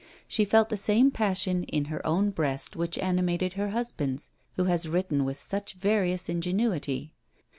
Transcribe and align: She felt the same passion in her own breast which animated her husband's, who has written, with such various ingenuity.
She 0.27 0.45
felt 0.45 0.69
the 0.69 0.77
same 0.77 1.11
passion 1.11 1.61
in 1.65 1.85
her 1.85 2.03
own 2.07 2.31
breast 2.31 2.75
which 2.75 2.97
animated 2.97 3.53
her 3.53 3.69
husband's, 3.69 4.31
who 4.55 4.63
has 4.63 4.89
written, 4.89 5.23
with 5.25 5.37
such 5.37 5.75
various 5.75 6.27
ingenuity. 6.27 7.13